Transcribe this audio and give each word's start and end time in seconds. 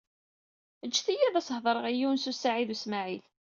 Ǧǧet-iyi 0.89 1.25
ad 1.27 1.35
as-heḍṛeɣ 1.39 1.85
i 1.87 1.93
Yunes 1.99 2.25
u 2.31 2.33
Saɛid 2.35 2.69
u 2.73 2.75
Smaɛil. 2.83 3.25